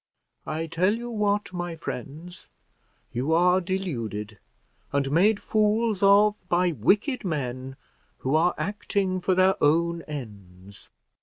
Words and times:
I 0.47 0.65
tell 0.65 0.95
you 0.95 1.11
what, 1.11 1.53
my 1.53 1.75
friends; 1.75 2.49
you 3.11 3.33
are 3.33 3.61
deluded, 3.61 4.39
and 4.91 5.11
made 5.11 5.39
fools 5.39 6.01
of 6.01 6.33
by 6.49 6.71
wicked 6.71 7.23
men 7.23 7.75
who 8.17 8.33
are 8.33 8.55
acting 8.57 9.19
for 9.19 9.35
their 9.35 9.63
own 9.63 10.01
ends. 10.07 10.89